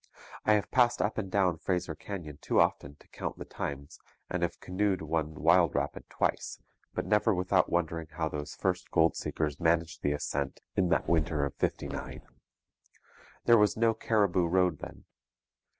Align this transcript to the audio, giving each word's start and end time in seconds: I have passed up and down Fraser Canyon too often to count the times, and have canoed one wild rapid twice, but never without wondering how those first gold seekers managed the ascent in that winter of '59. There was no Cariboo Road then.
I 0.45 0.53
have 0.53 0.71
passed 0.71 0.99
up 0.99 1.19
and 1.19 1.29
down 1.29 1.57
Fraser 1.59 1.93
Canyon 1.93 2.39
too 2.41 2.59
often 2.59 2.95
to 2.95 3.07
count 3.09 3.37
the 3.37 3.45
times, 3.45 3.99
and 4.31 4.41
have 4.41 4.59
canoed 4.59 5.03
one 5.03 5.35
wild 5.35 5.75
rapid 5.75 6.09
twice, 6.09 6.57
but 6.95 7.05
never 7.05 7.35
without 7.35 7.69
wondering 7.69 8.07
how 8.09 8.27
those 8.27 8.55
first 8.55 8.89
gold 8.89 9.15
seekers 9.15 9.59
managed 9.59 10.01
the 10.01 10.13
ascent 10.13 10.59
in 10.75 10.89
that 10.89 11.07
winter 11.07 11.45
of 11.45 11.53
'59. 11.53 12.23
There 13.45 13.59
was 13.59 13.77
no 13.77 13.93
Cariboo 13.93 14.47
Road 14.47 14.79
then. 14.79 15.05